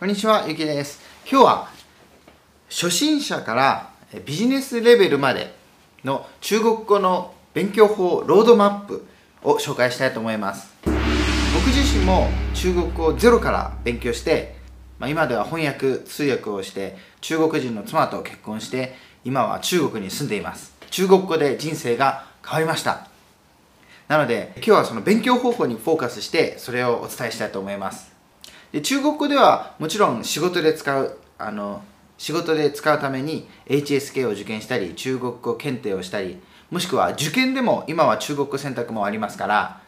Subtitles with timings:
[0.00, 0.98] こんにちは、ゆきです。
[1.30, 1.68] 今日は
[2.70, 3.90] 初心者から
[4.24, 5.54] ビジネスレベルまで
[6.04, 9.06] の中国語の勉強法ロードマップ
[9.42, 10.72] を紹介したいと思います。
[10.86, 14.56] 僕自身も中国語をゼロから勉強して、
[14.98, 18.94] まあ、今では翻訳、通訳をして中国人の妻と結婚して
[19.26, 20.72] 今は中国に住んでいます。
[20.90, 23.06] 中国語で人生が変わりました。
[24.08, 28.09] なので今日はその勉強方法にフォーカスしてそれをお伝えしたいと思います。
[28.72, 31.82] で中国語ではもちろん仕事で使うあの
[32.18, 36.38] 仕事で使うために HSK を受験したり中国語検定をしたり
[36.70, 39.80] もしくは受験でも今は中国語選択もありますから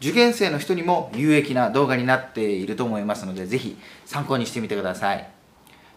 [0.00, 3.76] 受験生の人にも有益な動画になっていると思いますのでぜひ
[4.06, 5.28] 参考にしてみてください。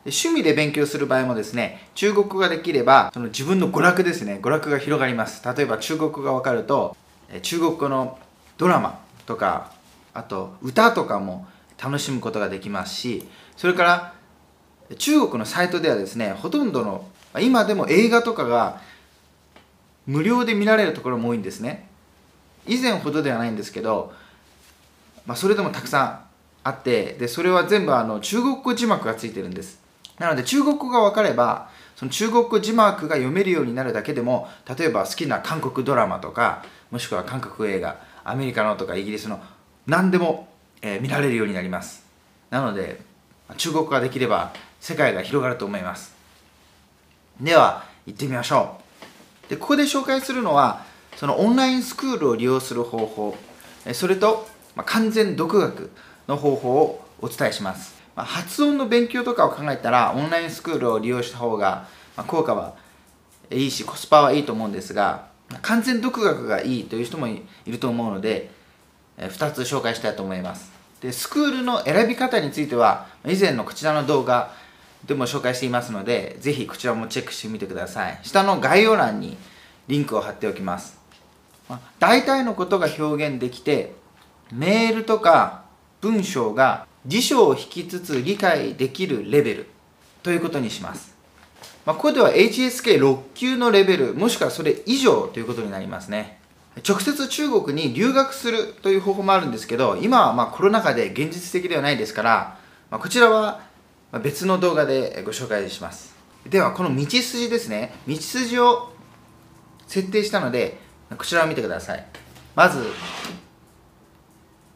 [0.05, 5.41] 趣味で勉強する場合もですね中国語ができればその自分の娯楽ですね娯楽が広がります。
[5.45, 6.97] 例えば中国語が分かると
[7.41, 8.19] 中国語の
[8.57, 9.71] ドラマとか
[10.13, 11.47] あと歌とかも
[11.83, 14.13] 楽しむことができますしそれから
[14.97, 17.05] 中国のサイトではですねほとんどの
[17.41, 18.80] 今でも映画とかが
[20.05, 21.88] 無料で見られるところも多いんですね。
[22.67, 24.13] 以前ほどではないんですけど、
[25.25, 26.19] まあ、それでもたくさん
[26.63, 29.81] あってでそれは全部あの中国語字幕がついてるんです。
[30.19, 39.41] なので中国語が分かればその中国語字幕が読めるようになるだけでも例えば好きな韓国ドラマとかもしくは韓国映画アメリカのとかイギリスの
[39.88, 40.52] 何でも
[40.84, 42.06] えー、見られるようになります。
[42.52, 43.02] なので
[43.58, 46.16] 中国ができれば世界が広がると思います。
[47.42, 48.78] では行ってみましょ
[49.48, 49.50] う。
[49.50, 53.36] でここで紹介するのはそのオンラインスクールを利用する方法。
[53.94, 55.92] それと、まあ、完全独学
[56.28, 62.76] の方法をお伝えします、まあ、発音の勉強とかを考えたらオンラインスクールを利用した方が、まあ、効果は
[63.52, 65.28] いいしコスパはいいと思うんですが
[65.61, 68.52] 完全独学がいいという人もいると思うので
[69.17, 70.72] 2つ紹介したいと思います。
[71.03, 74.53] でスクールの選び方については以前のこちらの動画
[75.05, 78.19] でも紹介していますのでぜひこちらもチェックしてみてください。
[78.23, 79.37] 下の概要欄に
[79.89, 80.97] リンクを貼っておきます。
[81.67, 83.93] ま大体のことが表現できて
[84.53, 85.65] メールとか
[85.99, 89.67] 文章が辞書を引きつつ理解できるレベル
[90.21, 91.13] ということにします、
[91.86, 96.42] まあ、ここでは HSK6 級のレベルもしくはそれ以上ということになりますね。
[96.82, 102.58] 直接中国に留学するという方法もあるんですけど今はまコロナ禍で現実的ではないですから、
[102.89, 103.61] ま、こちらは
[104.23, 106.16] 別の動画でご紹介します。
[106.48, 107.94] ではこの道筋ですね。
[108.08, 108.92] 道筋を
[109.88, 110.80] 設定したので
[111.17, 112.06] こちらを見てください。
[112.56, 112.84] まず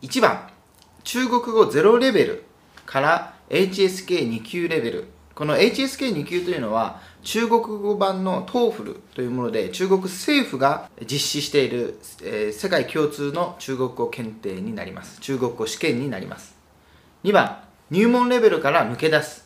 [0.01, 0.47] 1番
[1.03, 2.43] 中国語0レベル
[2.85, 5.07] から HSK2 級レベル。
[5.33, 15.19] この HSK2 級というのは中国語版の TOEFL というもので中国政府が実施している、えー、世界共通の中国語検定になります。
[15.19, 16.55] 中国語試験になります。
[17.25, 19.45] 2番入門レベルから抜け出す。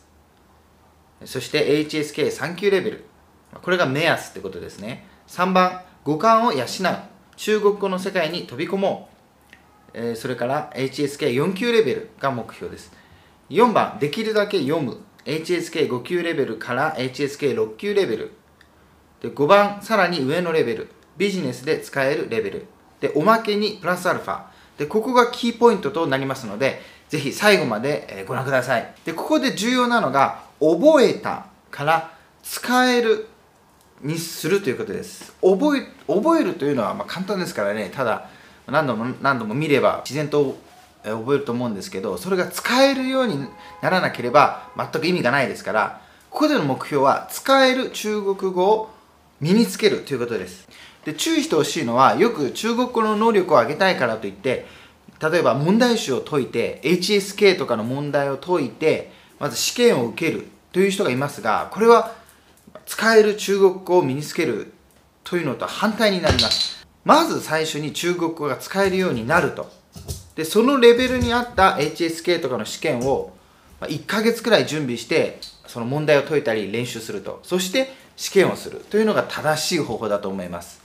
[1.24, 3.04] そして HSK3 級レベル。
[3.60, 5.04] これが目安ってことですね。
[5.26, 6.66] 3番五感を養う。
[7.34, 9.08] 中国語の世界に飛び込も
[9.92, 12.92] う、えー、それから HSK4 級レベルが目標です。
[13.50, 14.98] 4番できるだけ読む。
[15.24, 18.32] HSK5 級レベルから HSK6 級レベル。
[19.20, 20.88] で5番さらに上のレベル。
[21.16, 22.66] ビジネスで使えるレベル。
[23.00, 24.42] でおまけにプラスアルファ。
[24.78, 28.94] でここがキーポイントとなりますのでぜひ最後までご覧ください。
[29.04, 33.28] でここで重要なのが覚えたから使える
[34.00, 35.32] にするということです。
[35.42, 37.90] 覚え覚えるというのはま簡単ですからね。
[37.94, 38.28] ただ
[38.66, 40.56] 何度も何度も見れば自然と
[41.04, 43.46] 覚えると思うんですけどそれが使えるように
[43.80, 48.90] ならなければ全く意味がないですからここでの目標は使える中国語を
[49.40, 50.68] 身につけるということです。
[51.04, 54.66] で注意してほしいのはよく中国語の能力を上げたいからといって
[55.20, 62.14] 例えば問題集を解いて HSK とかの問題を解いてまず試験を受けるという人がいますがこれは
[62.86, 64.72] 使える中国語を身につける
[65.24, 66.86] というのと反対になります。
[67.04, 69.81] まず最初に中国語が使えるようになると。
[70.42, 73.32] でそのレベルに合った HSK とかの試験を
[73.80, 77.38] 1ヶ月くらい準備してその問題を解いたり練習すると。
[77.44, 78.80] そして試験をする。
[78.90, 80.82] というのが正しい方法だと思います。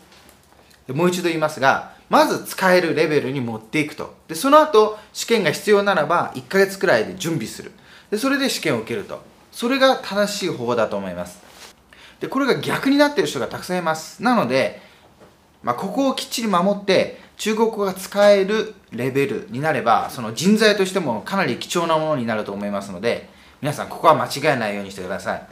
[0.85, 4.13] でもう一度言いますがまず使えるレベルに持っていくと。
[4.27, 7.71] でその後試験が必要ならば1ヶ月くらいで準備する。
[8.11, 9.23] でそれで試験を受けると。
[9.51, 11.41] それが正しい方法だと思います。
[12.19, 14.21] でこれが逆になっている人がたくさんいます。
[14.21, 14.79] なので、
[15.63, 23.29] まあ、ここをきっちり守って中国語が使えるレベルになればその人材としてもかなり貴重なものになると思いますので
[23.61, 25.47] 皆さんここは間違えないようにしてください。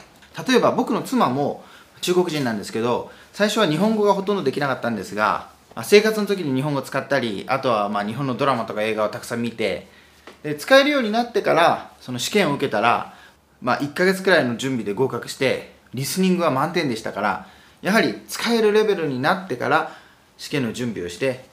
[0.48, 1.64] 例えば僕の妻も
[2.02, 5.48] 中国人なんですけど最初は日本語がほとんどできなかったんですが
[5.82, 9.86] 生活の時に日本語を使ったりあとはまあ日本のドラマとか映画をたくさん見て
[10.42, 13.14] で使えるようになってからその試験を受けたら、
[13.62, 17.46] まあ、1ヶ月くらいの準備で合格してリスニングは満点でしたから
[17.82, 19.92] やはり使えるレベルになってから
[20.36, 21.45] 試験の準備をして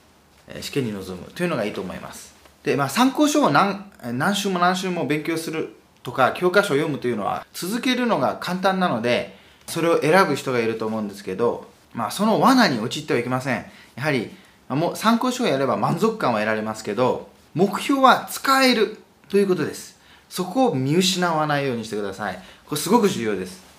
[0.62, 2.34] 試験に臨むというのがいいと思います。
[2.64, 9.38] で、まあ、参考書を何何週も何週も勉強するとか教科書を読むというのは続けるのが簡単なので
[9.68, 13.66] それを選ぶ人がいると思うんですけど、まあ、その罠に陥ってはいけません。
[13.96, 14.32] やはり
[14.70, 18.98] もう参考書をやれば満足感は得られますけど目標は使える
[19.30, 20.00] ということです。
[20.30, 22.42] そこを見失わないようにしてください。
[22.66, 23.73] これすごく重要です。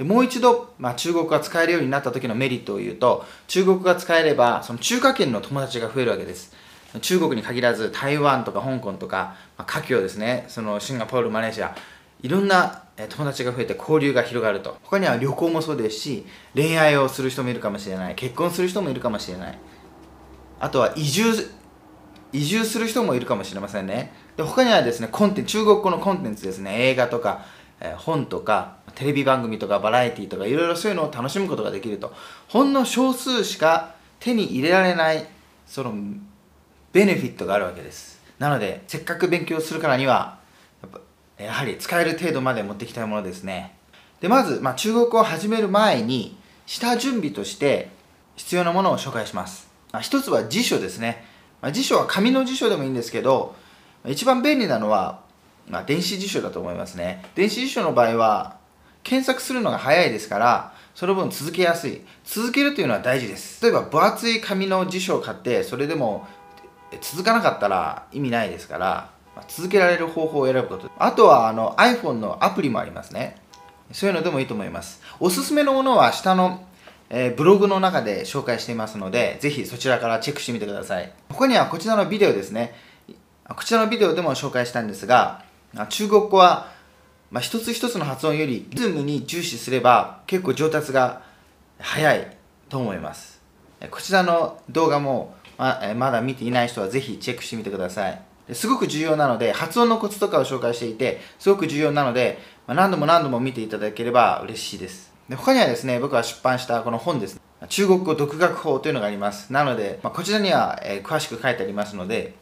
[0.00, 6.56] でもう一度、まあ、中国が使えるようになった時のメリットを言うと中国が使えればその中華圏の友達が増えるわけです。
[7.02, 10.46] 中国に限らず台湾とか香港とか、まあ、華僑ですね。
[10.48, 11.76] そのシンガポールマレーシア。
[12.22, 14.78] いろんな友達が増えて交流が広がると。
[14.84, 16.24] 他には旅行もそうですし
[16.54, 18.14] 恋愛をする人もいるかもしれない。
[18.14, 19.58] 結婚する人もいるかもしれない。
[20.60, 21.46] あとは移住
[22.32, 24.14] 移住する人もいるかもしれませんね。
[24.38, 26.88] で他にはですねコンテンツ中国語のコンテンツですね。
[26.88, 27.44] 映画とか、
[27.80, 32.12] えー、本とかテレビ番組とかバラエティとかいろいろそういうのを楽しむことができると。
[32.48, 35.26] ほんの少数しか手に入れられない
[35.66, 35.94] その
[36.92, 38.20] ベネフィットがあるわけです。
[38.38, 40.38] なのでせっかく勉強するからには
[40.82, 41.00] やっぱ
[41.42, 43.76] やはり使える程度まで持ってきたいものですね。
[44.20, 47.88] でまず、まあ、中国語を始める前に下準備として
[48.36, 51.24] 必要なものを紹介します、あ、一つは辞書ですね、
[51.62, 53.56] まあ、辞書は紙の辞書でもいいんですけど
[54.06, 55.22] 一番便利なのは、
[55.68, 57.24] まあ、電子辞書だと思いますね。
[57.34, 58.59] 電子辞書の場合は
[59.02, 62.02] 検索するのが早いですからその分続けやすい。
[62.24, 63.62] 続けるというのは大事です。
[63.62, 66.26] 例えば分厚い紙の辞書を買ってそれでも
[67.00, 69.10] 続かなかったら意味ないですから、
[69.48, 70.90] 続けられる方法を選ぶこと。
[70.98, 73.36] あとはあの iPhone のアプリもありますね。
[73.92, 75.00] そういうのでもいいと思います。
[75.20, 76.66] おすすめのものは下の、
[77.08, 81.12] えー、ブログの中で紹介していますのでぜひそちらからチェックしてみてください。
[81.30, 82.74] 他にはこちらのビデオですね。
[83.48, 85.44] こちらのビデオでも紹介したんですが
[85.88, 86.68] 中国語は、
[87.30, 91.22] まあ、一つ一つの発音よりリズムに重視すれば結構上達が
[91.78, 92.36] 早い
[92.68, 93.40] と思います。
[93.90, 98.20] こちらの動画もままだ見ていない人はぜひチェックしてみてください。
[98.52, 105.12] すごく重要なので発音のコツとかを紹介していてすごく重要なので、ま何度も何度も見ていただければ嬉しいです。
[105.28, 109.52] で他にはですね僕が出版したこの本です中国語独学法というのがあります。
[109.52, 112.34] なので、まあ、こちらには、え、詳しく書いてありますので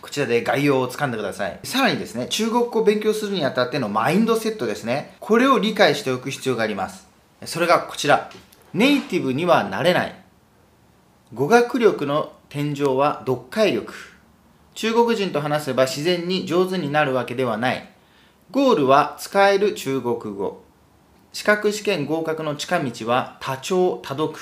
[0.00, 1.58] こちらで概要をつかんでください。
[1.64, 5.16] さらにですね中国語を勉強するにあたってのマインドセットですね。
[5.20, 7.06] これを理解しておく必要があります。
[7.44, 8.30] それがこちら。
[8.72, 10.14] ネイティブにはなれない。
[11.34, 13.92] 語学力の天井は読解力。
[14.74, 17.88] 中国人と話せば自然に上手になるわけではない。
[18.50, 20.62] ゴールは使える中国語。
[21.32, 24.34] 資格試験合格の近道は多聴多読。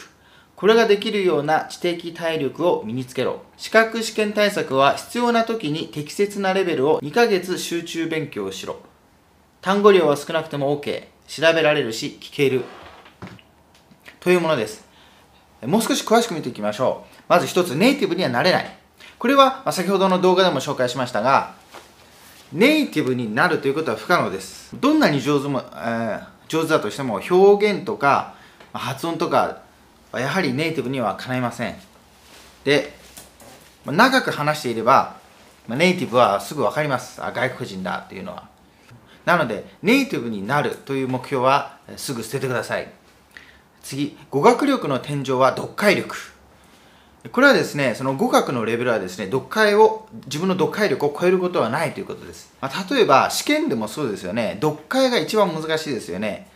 [0.58, 8.80] これができるような知的体力を身につけろ資格試験対策は必要な時に適切なレベルを2ヶ月集中勉強しろ
[9.60, 12.64] 単語量は少なくても OK 調べられるし聞ける
[14.18, 14.88] というものです
[15.66, 17.22] もう少し詳しく見ていきましょう。
[17.28, 18.78] まず一つ、ネイティブにはなれない。
[19.18, 21.54] これは、先ほどの動画でも紹介しましたが、
[22.52, 24.76] ネイティブになるということは不可能です。
[24.80, 28.34] どんなに上手も、えー、上手だとしても、表現とか
[28.72, 29.62] 発音とか
[30.12, 31.76] やはりネイティブにはかないません。
[32.64, 32.92] で、
[33.84, 35.16] 長く話していれば、
[35.68, 37.22] ネイティブはすぐ分かります。
[37.22, 38.48] あ外国人だっていうのは。
[39.24, 42.88] なので、ネイティブになるという目標はすぐ捨ててください。
[43.82, 46.14] 次語学力の天井は読解力
[47.32, 56.48] これはですねその語学のレベルはですね読解を自分の読解力を超えることはないということです、まあ、例えば試験でもそうですよね読解が一番難しいですよね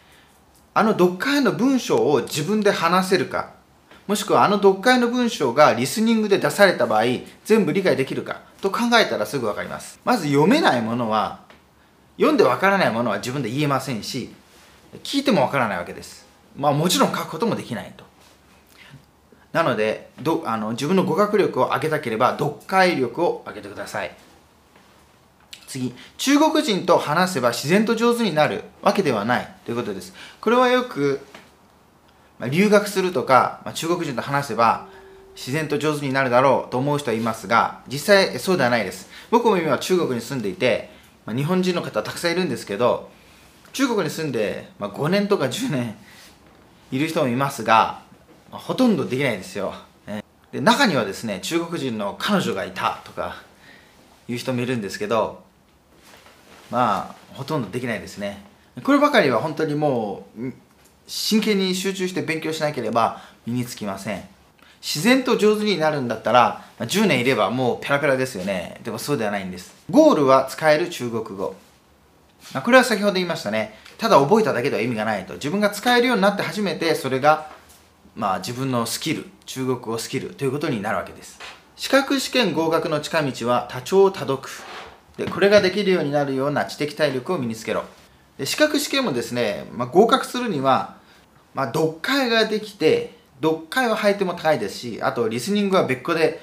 [0.74, 3.50] あの読解の文章を自分で話せるか
[4.06, 7.04] もしくはあの読解の文章がリスニングで出された場合
[7.44, 10.00] 全部理解できるかと考えたらすぐ分かります。
[10.04, 11.40] まず読めないものは
[12.16, 14.30] 読んで分からないものは自分で言えませんし
[15.02, 16.26] 聞いても分からないわけです。
[16.56, 18.04] まあもちろん書くこともできないと。
[19.52, 24.10] なのでどあの自分の語学力を上げたければ読解力を上げてください。
[25.72, 29.48] 次中国人と話せば自然と上手になるわけではない。
[29.64, 30.12] ということです。
[30.40, 31.20] これはよく、
[32.38, 34.86] ま、留学するとか、ま、中国人と話せば
[35.34, 39.08] 自然と上手になるだろうと思う人はいますが実際そうではないです。
[39.30, 40.90] 僕も今中国に住んでいて、
[41.24, 43.08] ま、日本人の方たくさんいるんですけど
[43.72, 45.96] 中国に住んで、ま5年とか10年
[46.90, 48.02] いる人もいますが、
[48.50, 49.72] ま、ほとんどできないですよ、
[50.52, 53.36] で中にはですね中国人の彼女がいたとか
[54.28, 55.50] いう人もいるんですけど
[56.72, 58.42] まあほとんどできないですね。
[58.82, 60.52] こればかりは本当にもう
[61.06, 64.22] 真剣に集中して勉強しなければ身につきません。
[64.80, 68.80] 自然と上手になるんだったら、10年いればもうペラペラですよね。
[68.82, 69.72] でもそうではないんです。
[69.90, 71.54] ゴールは使える中国語、
[72.52, 73.78] ま、これは先ほど言いましたね。
[73.98, 75.34] ただ覚えただけでは意味がないと。
[75.34, 77.50] 自分が使えるようになって初めてそれが
[78.16, 81.38] まあ自分のスキル中国語スキルということになるわけです。
[81.76, 84.48] 資格試験合格の近道は多聴多読。
[85.16, 87.84] でこれができるようになるような知的体力を身につけろ。
[88.38, 90.96] で資格試験もですね、まあ、合格するには、
[91.54, 96.40] まあ、読解ができて読解は配点も高いですしあとリスニングは別個で、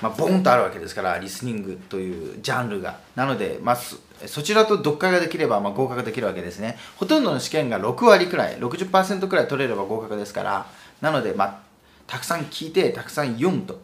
[0.00, 2.98] まあ、ボンとあるわけですからリスニングというジャンルが。
[3.16, 6.78] なので、まあ、そちらと読解ができれば、まあ、合格できるわけですね。
[6.96, 10.66] ほとんどの試験が6割くらい60%くらい取れれば合格ですから。
[11.00, 11.58] なので、まあ、
[12.06, 13.80] たくさん聞いてたくさん読むと。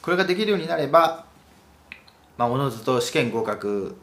[0.00, 1.26] これができるようになれば
[2.40, 3.98] まあ、おのずと試験合格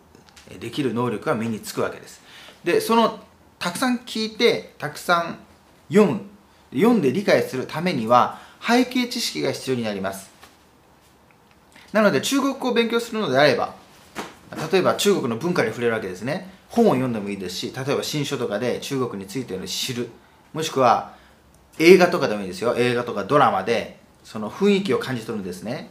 [0.60, 2.22] できる能力が身につくわけです。
[2.64, 3.20] でその
[3.58, 5.40] たくさん聞いてたくさん
[5.92, 6.22] 読む。
[6.72, 10.30] 読んで理解するためには背景知識が必要になります。
[11.92, 13.74] なので中国語を勉強するのであれば
[14.72, 16.54] 例えば中国の文化に触れるわけですね。
[16.70, 20.10] 本を読んでもいいですし例えば新書とかで中国についての知る。
[20.54, 21.16] もしくは
[21.80, 22.76] 映画とかでもいいですよ。
[22.78, 25.90] 映画とかドラマでその雰囲気を感じ取るんですね。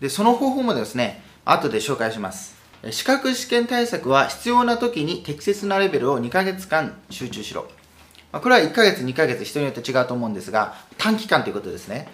[0.00, 2.56] でその方法もですね後で紹介します。
[2.90, 7.66] 資格試験対策は必要な時に適切なレベルを2ヶ月間集中しろ。
[8.30, 12.08] まこれは1ヶ月2ヶ月人によって違うと思うんですが短期間ということですね。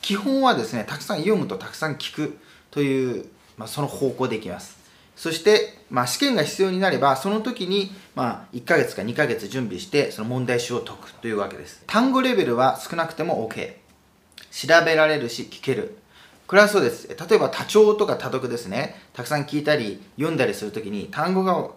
[0.00, 2.38] 基本はですねたくさん読むとたくさん聞く
[2.70, 3.26] という、
[3.56, 4.78] まあ、その方向でいきます。
[5.16, 11.82] そして、まあ、試験が必要になればその時に、まあ、1ヶ月か2ヶ月準備してその問題集を解くというわけです。
[11.86, 13.74] 単語レベルは少なくても OK
[14.50, 15.98] 調べられるし聞ける。
[16.48, 17.06] これはそうです。
[17.08, 18.96] 例えば多聴とか多読ですね。
[19.12, 21.68] たくさん聞いたり読んだりするときに単語が、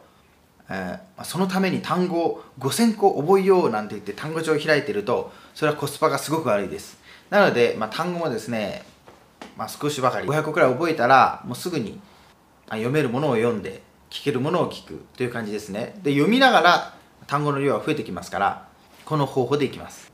[0.69, 6.97] えー、そのために単語を5000個覚えようなんて言って単語帳を開いてると、それはコスパがすごく悪いです。
[7.29, 8.83] なので、まあ、単語もですね、
[9.57, 11.99] まあ、少しばかり500個くらい覚えたら、もうすぐに
[12.69, 15.99] 読めるものを読んで、聞けるものを聞くという感じですね。
[16.01, 16.93] で、読みながら
[17.27, 18.67] 単語の量は増えてきますから、
[19.03, 20.11] この方法でいきます。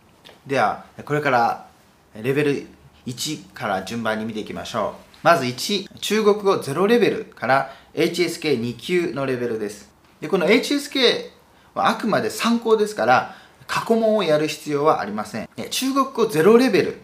[0.47, 1.67] では、これから
[2.15, 2.67] レベル
[3.07, 5.07] 1から順番に見ていきましょう。
[5.23, 9.89] まず1、中国語0レベルから HSK2 級のレベルです。
[10.19, 11.29] で、この HSK
[11.73, 13.35] はあくまで参考ですから、
[13.65, 15.49] 過去問をやる必要はありません。
[15.69, 16.97] 中国語0レベル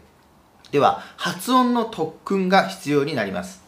[0.71, 3.63] では発音の特訓が必要になります。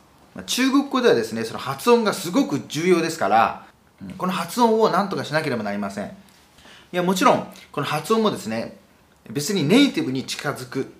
[0.46, 3.66] 中国語ではですね、その発音がすごく重要ですから、
[4.18, 6.08] この発音を何とかしなければなりません。
[6.08, 6.10] い
[6.92, 8.78] や、もちろん、この発音もですね、
[9.30, 10.92] 別にネイティブに近づく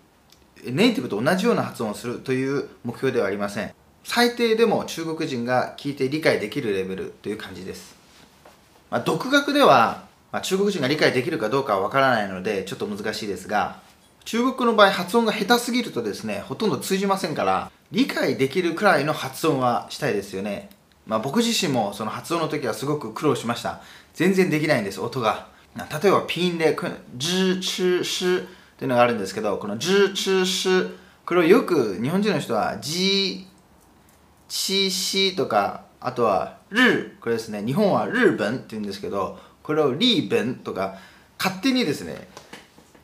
[0.64, 3.74] ネイティブと同じような発音をするという目標ではありません。
[4.06, 7.96] 最低でも中国人が聞いて理解できるレベルという感じです、
[8.92, 13.80] まあ、独学では、まあ、中国人が理解できるかどうかはわからないのでちょっと難しいですが
[14.24, 20.70] 中国の場合発音が下手すぎるとですねほとんど通じませんから理解できるくらいの発音はしたいですよね。
[21.06, 23.82] まあ、僕自身もその発音の時はすごく苦労しました。
[24.16, 25.48] 全然できないんです音が。
[25.76, 26.76] 例えばピンで
[27.16, 28.40] 「ジチシ
[28.76, 33.48] っていうのがあるんですけどこの「ジュチュシュ」これをよく日本人の人は「ジ」
[34.50, 40.98] 「チシ」とかあとは「ル」これですね日本は「日本」って言うんですけどこれを「リーベン」とか
[41.38, 42.28] 勝手にですね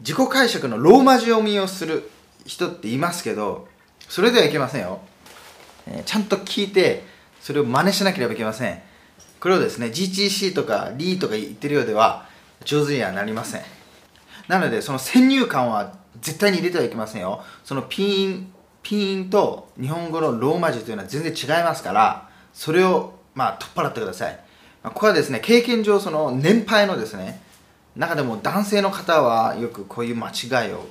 [0.02, 2.10] 自己解釈のローマ字読みをする
[2.46, 3.68] 人っていますけど
[4.10, 5.00] それではいけませんよ、
[5.88, 7.06] えー、ちゃんと聞いて
[7.40, 8.82] それを真似しなければいけません。
[9.42, 12.28] これをですね GTC とかリーとか言ってるようでは
[12.64, 13.62] 上手にはなりません。
[14.48, 17.44] なのでその先入観は絶対に入れてはいけませんよ。
[17.64, 18.52] そのピン
[18.84, 24.40] ピンと日本語のローマ字というのは全然違いますからそれをまあ取っ払ってください。
[24.84, 27.42] ここはですね経験上その年配のですね
[27.96, 30.86] 中でも男性の方はよくこういう間違いを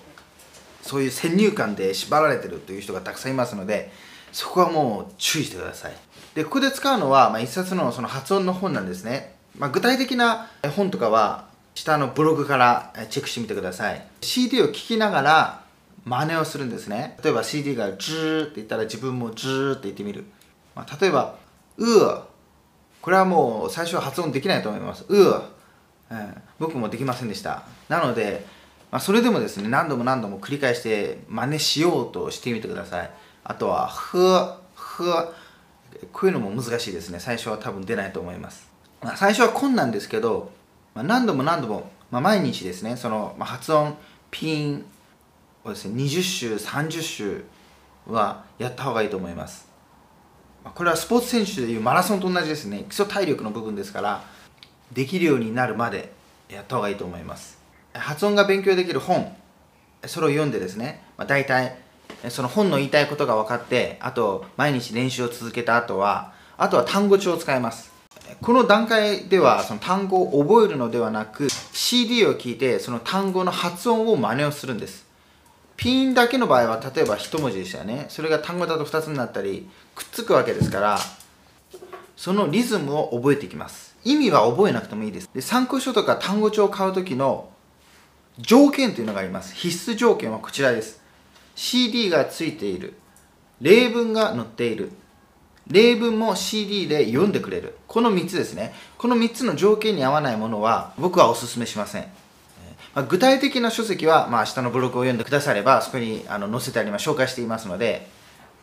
[0.83, 3.91] そういう先入観で縛られてるという人がたくさんいますので
[4.33, 5.93] そこはもう注意してください。
[6.35, 14.07] でここで使うのは、まあ、一冊のその発音の本なんですね、まあ、具体的な本とかは下のブログからチェックしてみてください。
[14.21, 15.63] CD を聴きながら
[16.05, 17.17] 真似をするんですね。
[17.23, 20.25] 例えば CD がジューって言ったら自分もジューって言ってみる、
[20.75, 21.37] まあ、例えば
[21.77, 22.23] うー
[23.01, 25.05] これはもう最初は発音できないと思います。
[25.09, 25.43] うー、
[26.59, 27.63] 僕もできませんでした。
[27.89, 28.45] なので、
[28.91, 33.11] まあ、それでもですね何度も何度も繰り返して真似しようとしてみてください。
[33.45, 34.19] あとはふ
[34.75, 35.05] ふ
[36.13, 37.21] こういうのも難しいですね。
[37.21, 38.71] 最初は多分出ないと思います、
[39.03, 40.53] まあ、最初は困難ですけど
[41.01, 43.97] まあ、何度も何度も、まあ、毎日ですねその、まあ、発音
[44.31, 44.85] ピーン
[45.65, 47.45] をですね20週30週
[48.07, 49.67] はやった方がいいと思います、
[50.63, 52.85] ま、これはスポーツ選手でいうマラソンと同じですね。
[52.89, 54.23] 基礎体力の部分ですから
[54.93, 56.13] できるようになるまで
[56.51, 57.59] やった方がいいと思います。
[57.95, 59.35] 発音が勉強できる本
[60.05, 61.79] それを読んでですね、まあ、大体
[62.29, 68.00] その本の言いたいことが分かってあと毎日練習を続けた後はあとは単語帳を使います。
[68.41, 75.07] この段階ではその単語を覚えるのではなく CD を聞いてその単語の発音を真似をするんです。
[75.77, 78.07] ピンだけの場合は例えば一文字でしたよね。
[78.09, 80.99] それが単語だと2つになったりくっつくわけですから
[82.17, 83.97] そのリズムを覚えていきます。
[84.05, 85.31] 意味は覚えなくてもいいです。
[85.35, 87.49] で参考書とか単語帳を買う時の
[88.39, 89.55] 条件というのがあります。
[89.55, 91.01] 必須条件はこちらです。
[91.55, 92.95] CD がついている。
[93.61, 94.93] 例文が載っている。
[95.71, 97.77] 例文も CD で読んでくれる。
[97.87, 98.75] この3つですね。
[98.99, 102.07] この3つの条件に合わないものは僕はお勧めしません。
[102.95, 108.09] まあ、具体的な書籍は、まあ、下のブログを読んでくださればそこにあの載せてあります紹介していますので、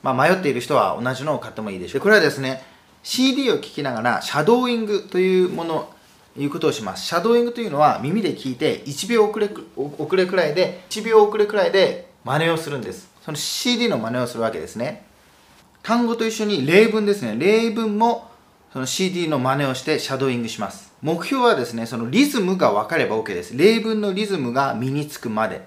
[0.04, 2.02] まあ、迷っている人は同じのを買ってもいいでしょう。
[2.02, 2.62] これはですね
[3.04, 5.94] CD を聞きながらシャドーイングというもの
[6.38, 7.06] いうことをします。
[7.06, 13.10] シャドーイングというのは耳で聞いて1秒遅れ遅れくらいで1秒遅れくらいで真似をするんです。
[13.24, 15.07] その CD の真似をするわけですね。
[15.88, 17.38] 単語と一緒に例文ですね。
[17.40, 18.30] 例文も
[18.74, 20.92] その CD の真似をしてシャドーイングします。
[21.02, 23.56] 目標はですねそのリズムが分かれば OK です。
[23.56, 25.66] 例文のリズムが身につくまで。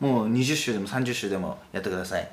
[0.00, 2.28] もう20週でも30週でもやってください。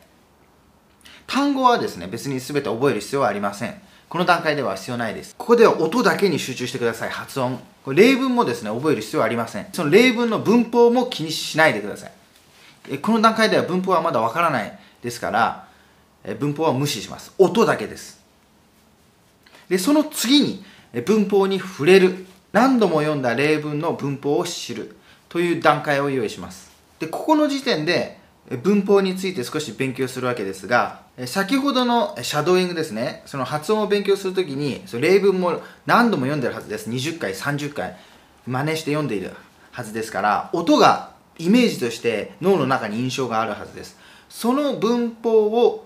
[1.28, 3.80] 単語はですね別に全て覚える必要はありません。
[4.10, 5.36] この段階では必要ないです。
[5.38, 7.12] ここでは音だけに集中してください。
[7.12, 7.60] 発音。
[7.86, 9.68] これ例文もですね覚える必要はありません。
[9.72, 12.08] その例文の文法も気にしないでくださ
[12.90, 12.98] い。
[12.98, 15.63] この段階では文法はまだ分からないですから
[16.40, 17.34] 文法は無視します。
[17.38, 18.22] 音だけです。
[19.70, 20.64] でその次に
[21.06, 22.26] 文法に触れる。
[22.52, 24.96] 何度も読んだ例文の文法を知る。
[25.34, 26.72] という段階を用意します。
[27.00, 28.20] でここの時点で
[28.62, 33.24] 文法について少し勉強するわけですが先ほどのシャドーイングですね。
[33.26, 36.88] その発音を勉強するときにその例文も何度も読んでるはずです。
[36.88, 37.98] 20回30回
[38.46, 39.32] 真似して読んでいる
[39.72, 43.98] はずですから音がイメージとして脳の中に印象があるはずです。
[44.30, 45.83] その文法を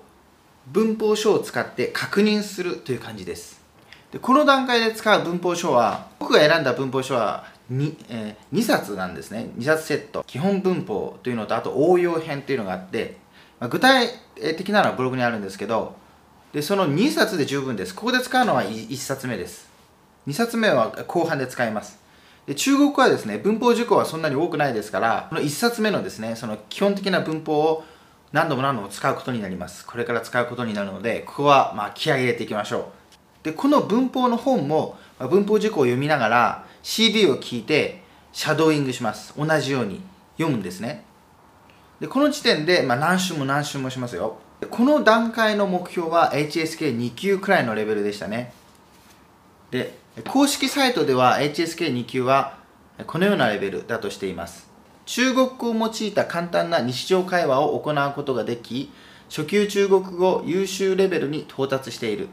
[0.71, 3.61] 文法書を使って確認するという感じです。
[4.11, 9.49] でこの段階で使う文法書は僕が選んだ文法書は 2,、え、2冊なんですね。
[9.57, 10.23] 2冊セット。
[10.27, 13.17] 基本文法というのとあと応用編というのがあって、
[13.59, 14.09] まあ、具体
[14.57, 15.95] 的なのはブログにあるんですけど
[16.53, 17.95] でその2冊で十分です。
[17.95, 19.69] ここで使うのは 1, 1冊目です。
[20.27, 21.99] 2冊目は後半で使います。
[22.45, 27.83] で中国はですね文法事項はそんなに多くないですからこの1冊目のですねその基本的な文法を
[28.31, 29.85] 何度も何度も使うことになります。
[29.85, 32.91] これから使うことになるのでここはまあ気合い入れていきましょ
[33.43, 33.45] う。
[33.45, 39.33] でこの文法の本も文法事項を読みながら CD を聞いてシャドーイングします。
[39.37, 40.01] 同じように
[40.37, 41.05] 読むんですね。
[41.99, 44.37] でこの時点で、まあ、何週も何週もしますよ。
[44.69, 48.53] この段階の目標は HSK2 級くらいのレベルでしたね。
[49.71, 49.97] で
[50.29, 52.57] 公式サイトでは HSK2 級は
[53.05, 54.66] このようなレベルだとしています。
[55.07, 58.91] 中国語を用いた簡単な日常会話を行うことができ
[59.29, 62.27] 初級中国語優秀レベルに到達している。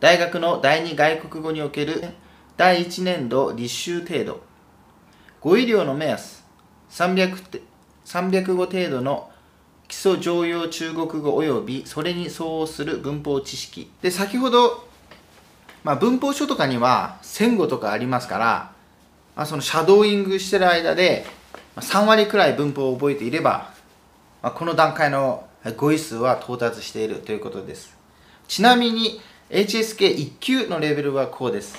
[0.00, 2.04] 大学の第二外国語における
[2.58, 4.42] 第1年度立修程度。
[5.40, 6.44] 語彙量の目安
[6.90, 7.62] 300,
[8.04, 9.30] 300語程度の
[9.88, 13.90] 基礎常用中国語及びそれに相応する文法知識。
[14.02, 14.86] で先ほど、
[15.84, 18.72] まあ、文法書とかには1000語とかありますから、
[19.34, 21.39] まあ、そのシャドーイングしてる間で
[21.80, 23.72] 3割くらい文法を覚えていれば、
[24.42, 27.96] まこの段階の語彙数は到達しているということです。
[28.48, 31.76] ちなみに HSK1 級のレベルはこうです。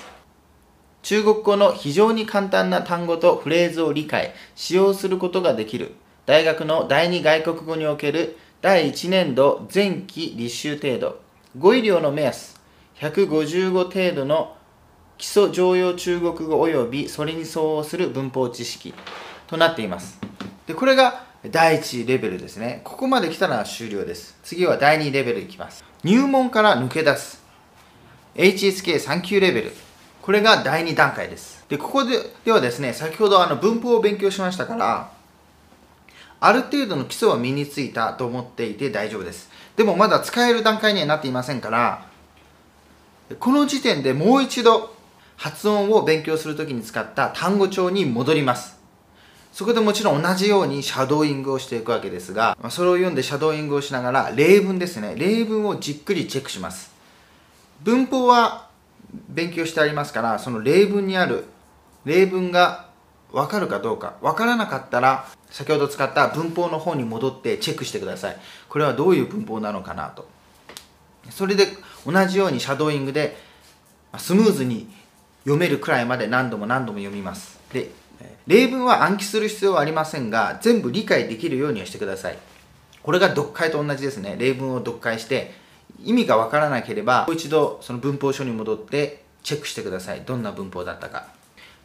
[1.02, 5.94] 中国語の非常に簡単な単語とフレーズを理解使用することができる。
[6.26, 11.20] 大学の第二外国語における第1年度前期立修程度。
[11.58, 12.60] 語彙量の目安
[12.96, 14.56] 150語程度の
[15.18, 18.94] 基礎常用中国語及びそれに相応する文法知識。
[19.52, 20.18] となっています。
[20.66, 22.80] でこれが第1レベルですね。
[22.84, 24.38] ここまで来たら終了です。
[24.42, 25.84] 次は第2レベルいきます。
[26.02, 27.42] 入門から抜け出す。
[28.34, 29.72] HSK3 級レベル。
[30.22, 31.66] これが第2段階です。
[31.68, 35.10] でここでではですね先ほどあの文法を勉強しましたから
[36.40, 39.50] ある程度の基礎は身についたと思っていて大丈夫です。
[39.76, 42.06] でもまだ使える段階にはなっていませんから
[43.38, 44.94] この時点でもう一度
[45.36, 48.81] 発音を勉強するときに使った単語帳に戻ります。
[49.52, 55.14] そこでもちろん同じようにシャドーイングをしていくわけですが、それを読んでシャドーイングをしながら例文ですね。
[55.16, 56.90] 例文をじっくりチェックします。
[57.82, 58.68] 文法は
[59.28, 61.44] 勉強してありますから、その例文にある
[62.04, 62.86] 例文が
[63.30, 64.14] わかるかどうか。
[64.22, 68.36] わからなかったら、先ほど使った文法の方に戻ってチェックしてください。
[68.70, 70.28] これはどういう文法なのかなと。
[71.30, 71.66] それで
[72.06, 73.36] 同じようにシャドーイングで
[74.16, 74.88] スムーズに
[75.44, 77.58] 読めるくらいまで何度も何度も読みます。
[77.72, 77.90] で
[78.46, 82.38] 例文は暗記する必要はありませんが全部理解できるようにはしてください。
[83.02, 84.36] これが読解と同じですね。
[84.38, 85.52] 例文を読解して
[86.02, 90.22] 意味がわからなければもう一度その文法書に戻ってチェックしてください。
[90.22, 91.26] どんな文法だったか。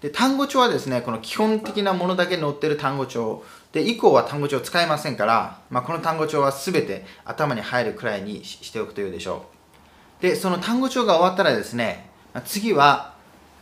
[0.01, 3.43] で単語帳はですねこの基本的なものだけ載ってる単語帳。
[3.71, 9.45] で以降は単語帳使いませんから、まあ、この単語帳は全て頭に入るくらいにしておくというでしょ
[10.19, 10.21] う。
[10.21, 12.09] でその単語帳が終わったらですね
[12.45, 13.16] 次は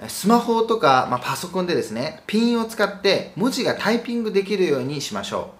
[0.07, 5.53] スマホとか、まあ、パソコンでですねピンを使って文字がタイピングできるようにしましょ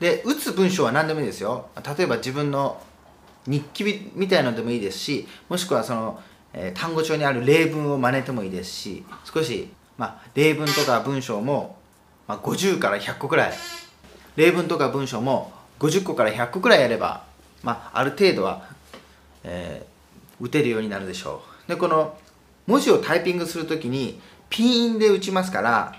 [0.00, 0.02] う。
[0.02, 1.68] で打つ文章は何でもいいですよ。
[1.96, 2.82] 例えば自分の
[3.46, 6.20] 日記みたいなのでもいいですしもしくはその
[6.54, 11.76] えー、単語帳にある例文を真似てもいいですし少し、まあ、例文とか文章も、
[12.28, 13.52] まあ、50から100個くらい。
[14.36, 17.24] 例文とか文章も50個から100個くらいやれば、
[17.62, 18.68] まあ、ある程度は、
[19.42, 21.70] えー、打てるようになるでしょう。
[21.70, 22.16] でこの
[22.66, 25.96] 文字をタイピングするときにピンで打ちますから、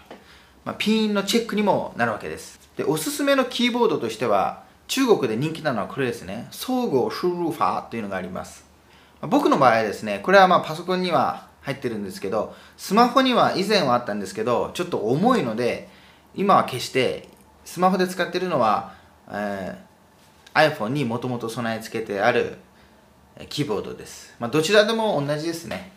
[0.64, 2.60] まあ、ピンのチェックにもなるわけです。
[2.78, 6.48] でおすすめのキーボードとしては中国で人気なのはこれですね。
[6.52, 8.66] 総合シュルーファーというのがあります。
[9.22, 15.90] 僕の場合ですねこれはまあパソコンには入ってるんですけどスマホには以前はあったんですけどちょっと重いので
[16.36, 17.30] 今は消して
[17.64, 18.94] スマホで使ってるのは、
[19.30, 22.58] えー、iPhone にもともと備え付けてある
[23.50, 25.92] キーボードです、まあ、どちらでも同じですね、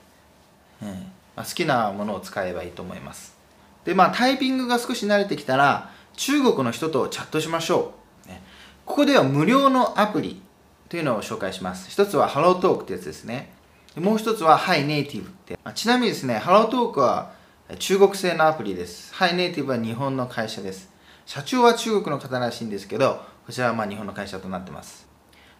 [0.83, 0.89] うん
[1.37, 3.37] まあ、好きなものを使えばいいと思います
[3.85, 7.95] でまあタイピングが少し慣れてきたら中国の人とチャットしましょ
[8.27, 8.43] う、ね、
[8.85, 10.43] ここでは無料のアプリ
[10.89, 11.91] というのを紹介します。
[11.91, 13.51] 一つは HelloTalk ってやつですね。
[13.97, 15.59] もう一つは HiNative って。
[15.63, 17.33] あちなみにですね、HelloTalk は
[17.79, 19.13] 中国製のアプリです。
[19.15, 20.91] HiNative は日本の会社です。
[21.27, 25.07] 社長は中国の方らしいんですけど、こちらはまあ日本の会社となってます。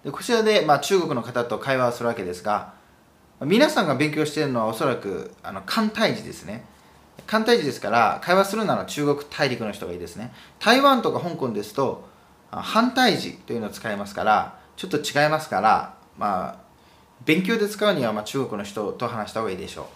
[0.03, 2.73] でこちらでまあ中国の方と会話をするわけですが、
[3.41, 6.65] 皆さんが勉強しているのはおそらくあの簡体字ですね。
[7.27, 10.33] 簡体字ですから会話するなら中国大陸の人がいいですね。
[10.59, 12.09] 台湾とか香港ですと
[12.51, 16.57] 反対字というのを使いますからちょっと違いますから、まあ、
[17.25, 19.87] 勉強で使うにはま中国の人と話した方がいいでしょう。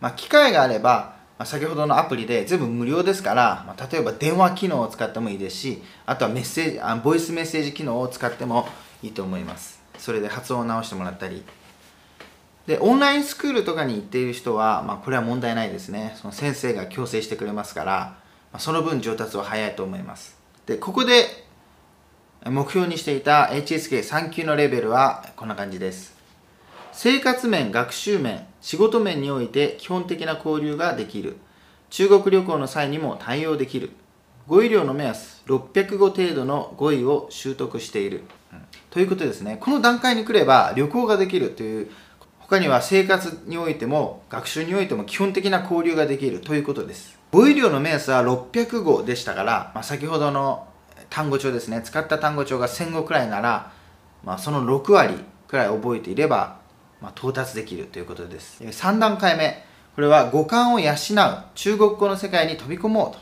[0.00, 8.68] まあ、機会があれば、まあ、先ほどのアプリで全部無料ですから、まあ、例えば電話機能を使ってもいいですし、あとはメッセージあ、ボイスメッセージ機能を使っても
[9.02, 9.80] いいと思います。
[9.98, 11.44] それで発音を直してもらったり。
[12.66, 16.14] で、オンラインスクールとかに行っている人は、まあ、これは問題ないですね。
[16.20, 17.92] その先生が強制してくれますから、
[18.52, 20.36] まあ、その分上達は早いと思います。
[20.66, 21.26] で、ここで
[22.44, 26.14] 目標にしていた HSK3 級のレベルはこんな感じです。
[26.92, 31.36] 生活面、学習面、仕事面において基本的な交流ができる。
[31.90, 33.90] 中国旅行の際にも対応できる。
[34.46, 38.22] 語彙量の目安、600語程度の語彙を習得している。
[38.52, 39.56] うん、ということですね。
[39.60, 41.90] この段階に来れば旅行ができるという、
[42.52, 47.18] 他には生活においても学習においても基本的な交流ができるということです。
[47.30, 50.68] 語彙量の目安は600語でしたから、まあ、先ほどの
[51.08, 51.80] 単語帳ですね。
[51.82, 53.72] 使った単語帳が1000語くらいなら、
[54.22, 55.14] まあ、その6割
[55.48, 56.58] くらい覚えていれば、
[57.00, 58.62] まあ、到達できるということです。
[58.62, 59.64] 3段階目。
[59.94, 60.96] これは五感を養う
[61.54, 63.18] 中国語の世界に飛び込もうと。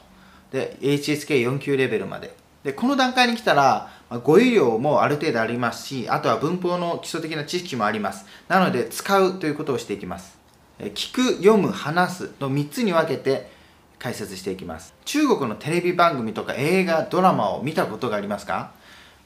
[0.58, 2.34] で HSK4 級レベルまで。
[2.64, 8.26] でこの段階に来たら、語彙量もある程度ありますしあとは文法の基礎的な知識もあります。
[8.48, 10.36] なので使うということをしていきます。
[10.80, 13.50] 聞く読む話すの3つに分けて
[13.98, 14.94] 解説していきます。
[15.04, 18.72] 中国のテレビ番組とか映画ドラマを見たことがありますか？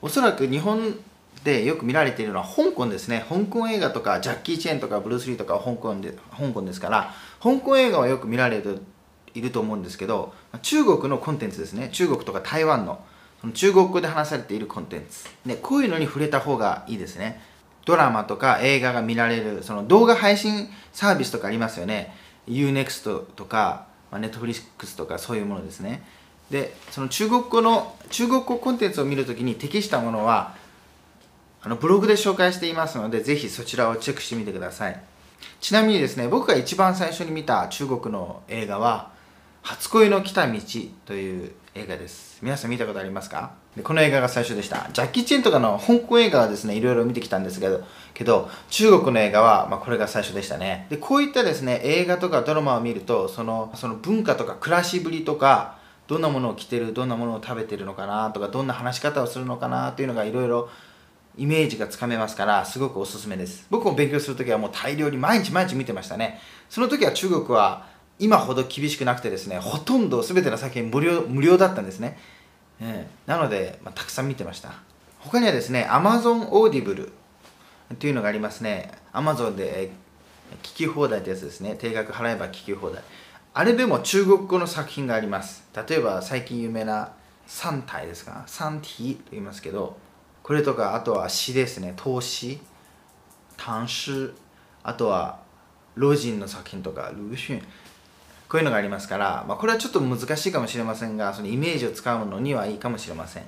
[0.03, 0.99] おそらく日本
[1.45, 3.25] でよく見られているのは香港ですね。
[3.29, 8.69] 香港映画とかジャッキー・チェーンとかブルース・リーとか香港で香港ですから香港映画はよく見られて
[9.35, 11.89] いると思うんですけど中国のコンテンツですね。
[11.93, 13.01] 中国とか台湾の
[13.45, 17.43] その中国語で話されているコンテンツ、ね、こういうのに触れた方がいいですね。
[17.85, 22.15] ドラマとか映画が見られるその動画配信サービスとかありますよね。
[22.49, 26.03] UNEXT とかまあ、ネットフリックスとかそういうものですね。
[26.49, 30.55] でその中国語の中国語コンテンツを見るときに適したものは
[31.63, 35.03] あのブログで紹介していますのでぜひそちらをチェックしてみてください。
[35.61, 39.11] ちなみにですね僕が一番最初に見た中国の映画は
[39.63, 40.61] 「初恋の来た道」
[41.07, 42.34] という映画です。
[42.45, 43.53] 皆さん見たことありますか？
[43.75, 44.91] でこの映画が最初でした。
[44.93, 50.87] ジャッキー・チェンとかの香港映画はですねいろいろ見てきたんですけどけど中国の映画は、まあ、これが最初でしたね。
[50.91, 60.69] でこういったですね映画とかドラマを見るとそのその文化とか暮らしぶりとかどんなものを着てるどんなものを食べてるのかなとかどんな話し方をするのかなっていうのがいろいろ
[61.39, 63.67] イメージがつかめますからすごくおすすめです。
[63.71, 66.41] 僕も勉強するときはもう大量に毎日毎日見てましたね。
[66.69, 72.19] その時は中国は今ほど厳しくなくてですねほとんど全ての作品無料無料だったんですね。
[72.81, 74.73] えー、なので、まあ、たくさん見てました。
[75.21, 77.11] 他にはですね Amazon Audible
[77.99, 78.91] というのがありますね。
[79.13, 79.93] Amazon で、え、
[80.63, 81.77] 聞き放題ってやつですね。
[81.77, 83.03] 定額払えば聞き放題。
[83.53, 85.65] あれでも中国語の作品があります。
[85.89, 87.13] 例えば最近有名な
[87.49, 89.97] 3体ですか3体と言いますけど
[90.43, 91.95] これとかあとは詩ですね。
[91.97, 92.59] 投資
[93.57, 94.33] 単詩
[94.83, 95.41] あとは
[95.95, 97.63] 老人の作品とかルーシュン。
[98.55, 103.43] こういうのがありますから、まあ、これはちょっと難しいかもしれませんがそのイメージを使うのにはいいかもしれません、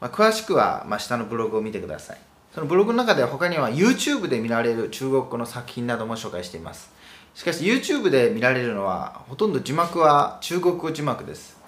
[0.00, 2.18] まあ、詳しくは、まあ、下のブログを見てください。
[2.54, 6.90] そのブログの中では他には YouTube で見られる中国語の作品なども紹介しています。
[7.34, 11.58] しかし YouTube で見られるのはほとんど字幕は中国語字幕です。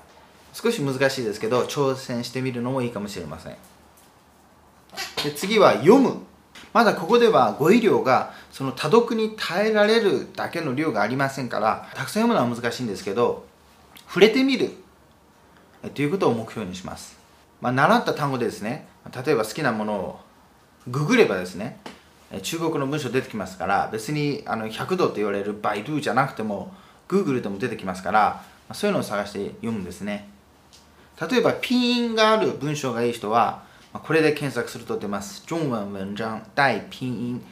[0.55, 3.57] 少し難しいですけど挑戦してみるのもいいかもしれません。
[5.23, 6.28] で次は読む。
[6.73, 13.47] まだここでは語彙量がその多読に耐えられるだけの量がありませんからたくさん読むのは難しいんですけど
[14.07, 14.71] 触れてみる。
[15.95, 17.17] ということを目標にします、
[17.61, 18.89] まあ、習った単語でですね
[19.25, 20.21] 例えば好きなものを
[20.89, 21.79] ググればですね
[22.43, 26.75] 中国の文章出てきますから別にあの100度と言われるバイドゥじゃなくても
[27.09, 30.29] Google でも出てきますからそういうのを探して読むんですね。
[31.31, 35.45] 例えばピーンがある文章がいい人はこれで検索すると出ます。
[35.47, 37.43] 中文文章带ピン音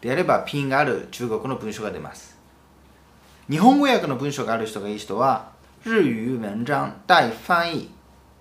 [0.00, 2.36] であればピンがある中国の文章が出ます。
[3.50, 5.50] 日本語訳の文章がある人がいい人は
[5.84, 6.00] 日語
[6.38, 7.90] 文章带翻译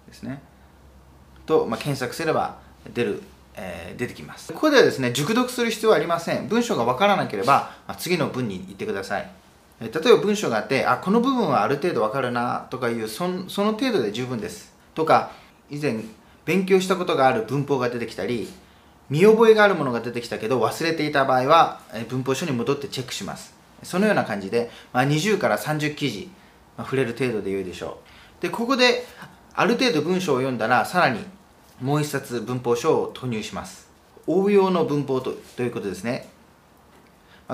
[0.07, 0.41] ですね
[1.45, 2.59] と、まあ、検索すれば
[2.93, 9.29] 出るえー、出てきますここではですね熟読する必要はありません文章が分からなければ、まあ、次の文に行ってください、
[9.81, 15.31] 例えば文章があってあこの部分はある程度分かるなとかいうそその程度で十分ですとか
[15.69, 15.97] 以前
[16.45, 18.47] 勉強したことがある文法が出てきたり
[19.09, 23.53] 見覚えがあるものが出てきたけど忘れていた場合は文法書に戻ってチェックします。
[23.83, 26.29] そのような感じで、まあ、20から30記事、
[26.77, 27.99] まあ、触れる程度で良いでしょ
[28.39, 28.41] う。
[28.41, 29.05] でここで
[29.53, 31.19] ある程度文章を読んだらさらに
[31.81, 33.89] もう一冊文法書を投入します。
[34.27, 36.29] 応用の文法とということですね。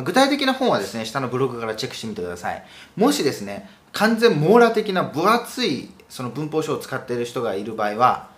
[0.03, 2.63] 具体的な本はですね下のブログからチェックしてみてください。
[2.95, 8.36] もしですね完全網羅的な分厚いその文法書を使っている人がいる場合は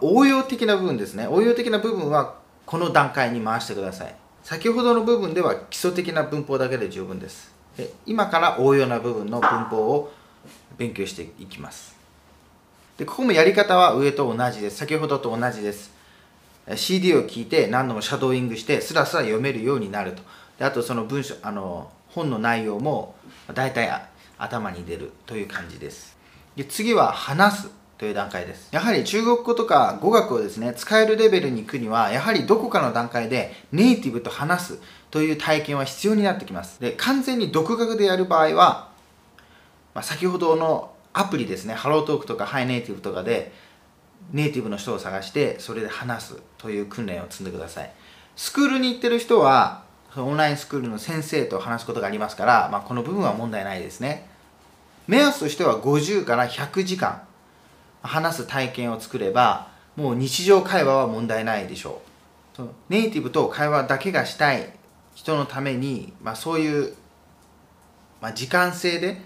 [0.00, 1.26] 応用的な部分ですね。
[1.26, 4.14] 応用的な部分はこの段階に回してください。
[4.42, 7.54] 先ほどの部分では基礎的な文法だけで十分です。
[7.76, 10.12] で今から応用な部分の文法を
[10.76, 11.96] 勉強していきます。
[12.98, 14.76] でここもやり方は上と同じです。
[14.76, 15.92] 先ほどと同じです。
[16.76, 20.22] CD を聞いて何度もシャドーイングしてスラスラ読めるようになると。
[20.58, 23.14] であとその文章あの本の内容も
[23.54, 23.90] 大体
[24.36, 26.16] 頭に出るという感じです。
[26.56, 27.70] で次は話す。
[27.98, 34.80] という段階ですやはり中国語とか語学をですね使えるレベルに行くにはやはりどこかの段階でネイティブと話す
[35.10, 38.90] という体験は必要になってきますで完全に独学でやる場合は、
[39.94, 43.52] まあ、先ほどのアプリですね、ハロートークとかハイネイティブとかで、
[44.32, 47.90] ネイティブの人を探して、それで話すという訓練を積んでください。
[48.36, 49.82] スクールに行ってる人は、
[50.16, 54.28] オンラインスクールの先生と話すことがありますから、まあ、この部分は問題ないですね。
[55.08, 57.22] 目安としては50から100時間
[58.02, 62.08] 話す体験を作れば、もう日常会話は問題ないでしょう。
[62.88, 64.72] ネイティブと会話だけがしたい
[65.14, 66.94] 人のために、まあ、そういう、
[68.20, 69.20] まあ、時間制で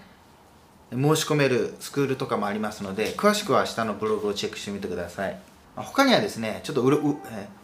[0.91, 5.39] 申し込めるスクールとかもありますので詳しくは下のブログをチェックしてみてください
[5.75, 6.83] 他にはですねちょっと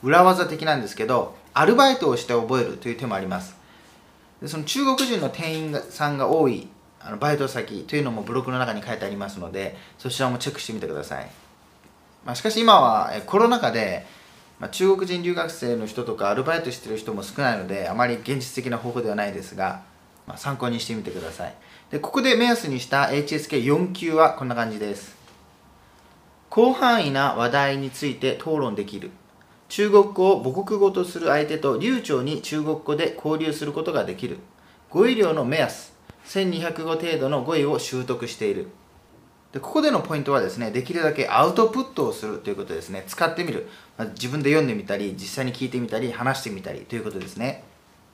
[0.01, 3.55] 裏技的なんですけどアルバイトをして覚えるという手もあります
[4.41, 6.67] でその中国人の店員さんが多い
[7.01, 11.29] あのバイト先というのもブログの中に書いてありますのでそちらもチェックしてみてください、
[12.25, 14.05] まあ、しかし今はコロナ禍で、
[14.59, 19.83] まあ、中国人留学生の人とかアルバイトしてる人も少ないのであまり現実的な方法ではないですが、
[20.27, 21.55] まあ、参考にしてみてください。
[21.89, 25.17] でここで目安にした HSK4 級はこんな感じです。
[26.53, 29.11] 広範囲な話題について討論できる。
[29.69, 34.39] 中国語を母国語とする相手と流暢に中国語で交流することができる。
[34.89, 35.98] 語彙量の目安。
[36.29, 38.67] 1200語程度の語彙を習得している
[39.51, 47.63] でここでのポイントはですねできるだけアウトプットをするということですね使ってみる、まあ、自分で読んでみたり実際に聞いてみたり話してみたりということですね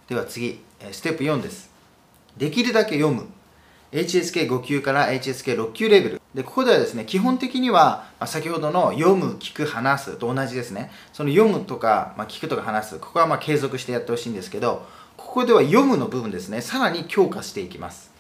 [0.08, 1.70] では次ステップ4です
[2.38, 3.28] できるだけ読む
[3.92, 6.22] HSK5 級から HSK6 級レベル。
[6.34, 10.92] で、ここではですね、基本的には、まあ、先ほどの読む、聞く、話すと同じですね。
[11.14, 13.00] その読むとか、まあ、聞くとか話す。
[13.00, 14.86] ここはま継続してやってほしいんですけど、
[15.18, 18.12] ここでは読むの部分ですね、さらに強化していきます。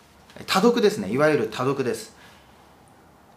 [0.48, 1.12] 多読ですね。
[1.12, 2.16] いわゆる多読です。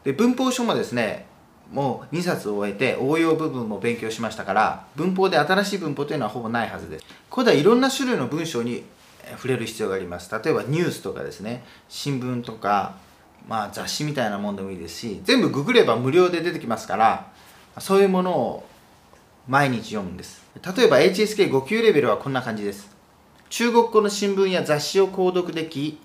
[0.05, 1.27] で、文法書もですね、
[1.73, 8.85] もう2冊を終えて応用部分も勉強しましたから文法で新しい文法というのはほぼないはずですここではいろんな種類の文章に
[9.33, 12.97] 触れる必要があります例えばニュースとかですね新聞とか、
[13.47, 17.31] まあ、雑誌みたいなもんでもいいですし全部ググれば無料で出てきますから
[17.79, 18.67] そういうものを
[19.47, 20.43] 毎日読むんです
[20.77, 22.98] 例えば HSK5 級レベルはこんな感じです
[23.51, 25.99] 中国語の新聞や雑誌を購読でき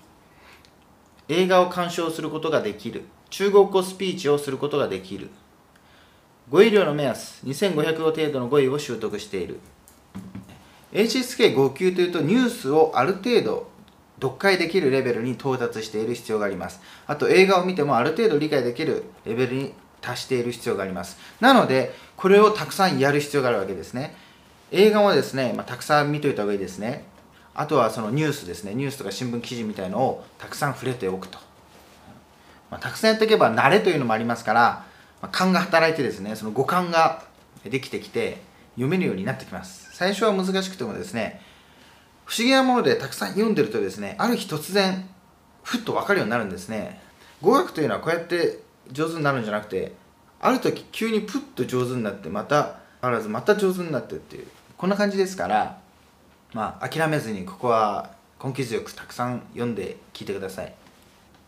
[1.28, 3.02] 映画を鑑賞することができる。
[3.30, 5.30] 中国語スピーチをすることができる。
[6.50, 9.58] 語彙量の目安2500語程度の語彙を習得している。
[10.92, 13.68] HSK5 級というとニュースをある程度
[14.20, 16.80] 読解できるレベルに到達している必要があります。
[17.06, 21.18] あと映画を見てもある程度理解できるレベルに達している必要があります。
[21.40, 24.14] なのでこれをたくさんやる必要があるわけですね。
[24.70, 27.04] 映画もですね、まあ、たくさん見といた方がいいですね。
[27.54, 28.74] あとはそのニュースですね。
[28.74, 31.38] ニュースとか新聞記事みたいのをたくさん触れておくと、
[32.70, 34.84] まあ、たくさんやっていけば慣れというのもありますから、
[35.22, 37.22] まあ、勘が働いてですねその五感が
[37.64, 38.42] できてきて
[38.74, 39.90] 読めるようになってきます。
[39.92, 41.40] 最初は難しくてもですね
[42.24, 45.08] 不思議なものでたくさん読んでるとですねある日突然
[45.62, 47.00] ふっと分かるようになるんですね。
[47.40, 49.92] 語学というのはこうやって上手になるんじゃなくて
[50.40, 55.78] ある時急にプッと上手になってまた変わらずまた上手になってっていうこんな感じですから
[56.54, 58.10] まあ諦めずにここは
[58.42, 60.72] 根気強くたくさん読んで聞いてください。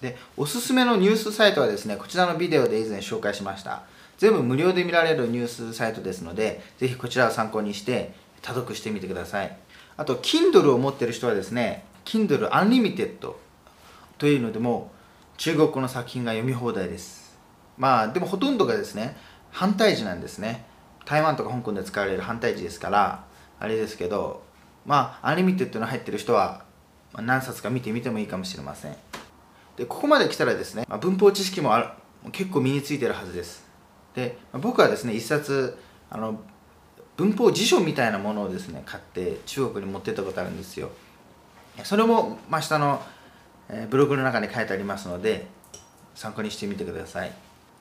[0.01, 3.85] でおすすめのニュースサイトはですねこちらのビデオで以前紹介しました。
[4.19, 9.57] 全部無料で見られるニュースサイトですのでぜひこちらを参考にして多読してみてください。
[9.97, 13.35] あと Kindle を持ってる人はですね Kindle Unlimited
[14.19, 14.90] というのでも
[15.37, 17.37] 中国語の作品が読み放題です。
[17.77, 19.16] まあでもほとんどがですね
[19.51, 20.64] 繁体字なんですね。
[21.05, 23.25] 台湾とか香港で使われる繁体字ですから
[23.61, 24.42] あれですけど
[24.87, 26.64] まあ Unlimited の入ってる人は
[27.14, 28.96] 何冊か見てみてもいいかもしれません。
[29.77, 31.81] でここまで来たらですね、まあ、文法知識もあ
[32.25, 33.66] る結構身についてるはずです。
[34.14, 35.77] で、まあ、僕はですね一冊
[36.09, 36.40] あの
[37.16, 40.90] 文法辞書みたいなものをですね買って中国に持ってったことあるんですよ。
[41.85, 43.03] それも、まあ、下の、
[43.68, 45.46] え、ブログの中に書いてありますので
[46.14, 47.33] 参考にしてみてください。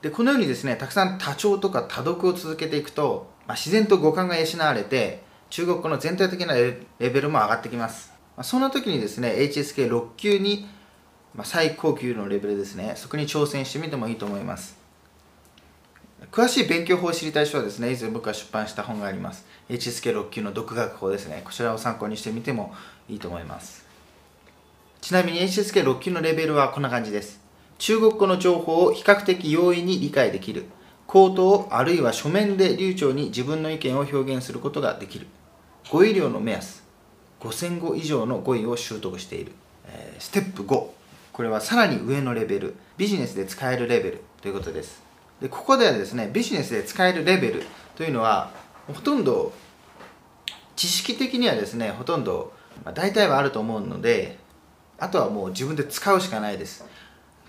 [0.02, 10.68] でこのようにですねたくさん多聴とか多読を続けていくと、まあ、自然と五感が養われて中国語の全体的なレベルも上がってきます、そんな時にですね HSK6 級に、
[11.34, 14.86] まあ、最高級のレベルですねそこに挑戦してみてもいいと思います
[16.32, 19.46] 詳しい勉強法を知りたい人はですね、以前僕が出版した本があります。
[19.70, 21.42] HSK6 級の独学法ですね。
[21.46, 22.74] こちらを参考にしてみても
[23.08, 23.86] いいと思います。
[25.02, 27.40] ちなみに HSK6 級のレベルはこんな感じです。
[27.78, 30.66] 中国語の情報を比較的容易に理解できる。
[31.08, 35.28] 口頭あるいは書面で流暢に自分の意見を表現することができる。
[35.92, 36.84] 語彙量の目安。
[37.42, 39.52] 5000語以上の語彙を習得している。
[39.88, 40.88] えー、ステップ5。
[41.32, 42.76] これはさらに上のレベル。
[42.98, 45.06] ビジネスで使えるレベルということです。
[45.42, 47.64] でここではですねビジネスで使えるレベル
[47.96, 48.52] というのは
[48.88, 49.54] ほとんど
[50.76, 54.38] 知識的にはですねほとんど、まあ、大体はあると思うので
[54.98, 56.86] あとはもう自分で使うしかないです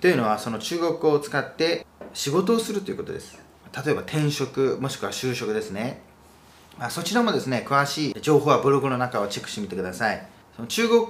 [0.00, 3.40] というのはその中国語を使って仕事をするということです
[3.84, 6.00] 例えば転職もしくは就職ですね、
[6.78, 10.26] まあ、そちらもですね詳しい情報はブログの中をチェックしてみてください。
[10.56, 11.06] その中国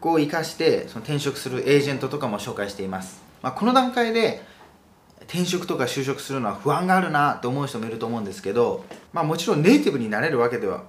[0.00, 4.42] 語を生かしてその転職するエージェントとかも紹介しています、まあ、この段階で
[5.22, 10.84] 転職とか就職するのは不安があるなと思う人もいると思うんですけど、まあ、もちろんネイティブになれるわけでは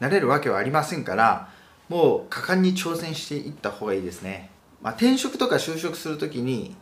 [0.00, 1.50] なれるわけはありませんから
[1.88, 4.50] もう果敢に挑戦していった方がいいですね、
[4.82, 6.74] まあ、転職とか就職するときに、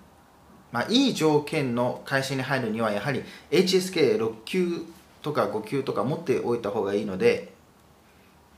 [0.74, 4.82] まあ、いい条件の会社に入るにはやはり HSK6 級
[5.22, 7.52] とか5級とか持っておいた方がいいので、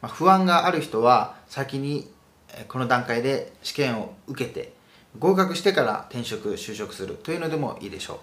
[0.00, 2.10] まあ、不安がある人は先に
[2.68, 4.72] この段階で試験を受けて
[5.18, 8.16] 合格してから転職就職するというのでもいいでしょう。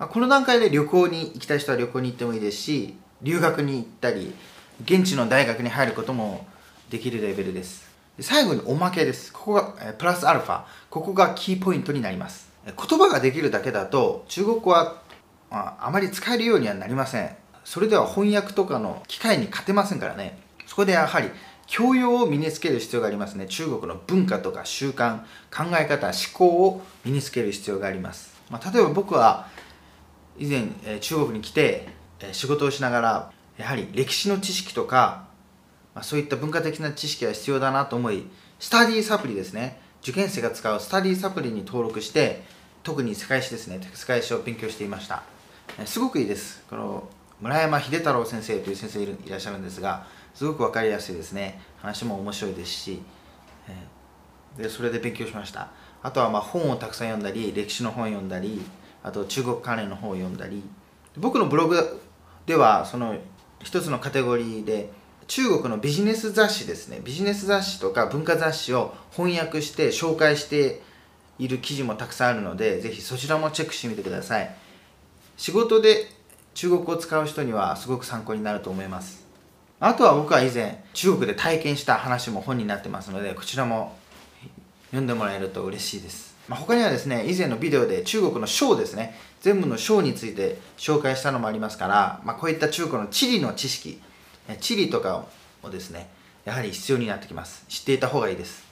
[0.00, 4.34] まあ、この段階で旅行に行きたい人は旅行に行ってもいいですし留学に行ったり
[4.82, 6.44] 現地の大学に入ることも
[6.90, 7.88] できるレベルです。
[8.18, 9.32] 最後におまけです。
[9.32, 9.62] ここが
[9.96, 10.62] プラスアルファ。
[10.90, 12.51] ここがキーポイントになります。
[12.66, 15.02] 言葉ができるだけだと中国語は、
[15.50, 17.36] あ、あまり使えるようにはなりません。
[17.64, 20.38] それでは翻訳とかの機会に勝てませんからね。
[20.66, 21.30] そこでやはり
[21.66, 23.46] 教養を身につける必要がありますね。
[23.46, 25.20] 中国の文化とか習慣
[25.50, 29.48] 考え方思考を身につける必要があります、まあ、例えば僕は
[30.38, 31.88] 以前、え中国に来て、
[32.20, 35.26] え仕事をしながらやはり歴史の知識とか、
[35.94, 38.26] まあ、そういった文化的な知識が必要だなと思い
[38.58, 39.80] スタディサプリですね。
[40.02, 42.42] 受験生が使うスタディサプリに登録して
[42.82, 45.22] 特に世界史ですね世界史を勉強していました。
[45.86, 46.64] すごくいいです。
[46.68, 47.08] この
[47.40, 51.60] 村山秀太郎先生という先生いらっしゃるんですがすごく分かりやすいですね。
[51.78, 53.02] 話も面白いですし
[54.56, 55.68] でそれで勉強しました。
[56.02, 58.60] あとはま本をたくさん読んだり歴史の本を読んだり
[59.02, 60.62] あと中国関連の本を読んだり。
[61.16, 62.00] 僕のブログ
[62.46, 63.16] ではその
[63.62, 64.90] 一つのカテゴリーで
[65.28, 67.00] 中国のビジネス雑誌ですね。
[67.04, 70.82] ビジネス雑誌とか文化雑誌を翻訳して紹介して
[71.38, 74.54] いる記事もたくさんあるのでぜひそちらもチェックしてみてください。
[75.36, 76.08] 仕事で
[76.54, 79.26] 中国を使う人にはすごく参考になると思います。
[79.80, 83.96] あとは僕は以前中国で体験した話も本になってますのでこちらも
[84.90, 86.36] 読んでもらえると嬉しいです。
[86.48, 89.18] まあ、他にはですね以前のビデオで中国の省ですね。
[89.40, 94.00] 全部の省について紹介したのもありますから、まあ、こういった中国の地理の知識
[94.60, 95.24] 地理とか
[95.64, 96.08] をですね
[96.44, 97.64] やはり必要になってきます。
[97.68, 98.64] 知っていた方がいいです、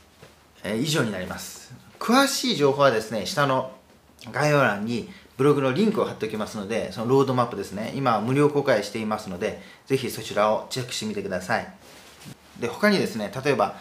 [0.63, 1.90] えー、以上になります。
[2.01, 3.71] 詳しい情報はですね下の
[4.33, 11.69] 概要欄にブログのリンクを貼っておきますのでそのロードマップですね今無料公開していますのでぜひそちらをチェックしてみてください。
[12.59, 13.77] で他にですね例えば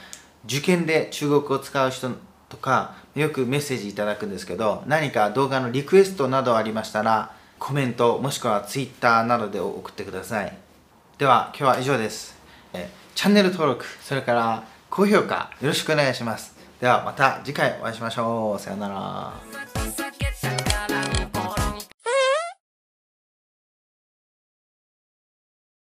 [0.45, 2.11] 受験で中国語を使う人
[2.49, 10.57] とかよくメッセージいただくんですけど何か動画のリクエストなどありましたらコメントもしくは Twitter などで送ってください。
[11.17, 12.38] では今日は以上です。
[12.74, 16.59] えチャンネル登録それから高評価よろしくお願いします。
[16.80, 18.59] ではまた次回お会いしましょう。
[18.59, 19.34] さようなら。